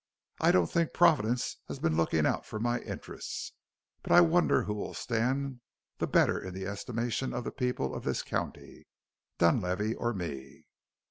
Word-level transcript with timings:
I 0.39 0.51
don't 0.51 0.65
think 0.65 0.93
Providence 0.93 1.57
has 1.67 1.77
been 1.77 1.95
looking 1.95 2.25
out 2.25 2.43
for 2.43 2.59
my 2.59 2.79
interests, 2.79 3.53
but 4.01 4.11
I 4.11 4.19
wonder 4.19 4.63
who 4.63 4.73
will 4.73 4.95
stand 4.95 5.61
the 5.99 6.07
better 6.07 6.39
in 6.39 6.55
the 6.55 6.65
estimation 6.65 7.33
of 7.33 7.43
the 7.43 7.51
people 7.51 7.93
of 7.93 8.03
this 8.03 8.23
county 8.23 8.87
Dunlavey 9.37 9.93
or 9.93 10.11
me?" 10.15 10.65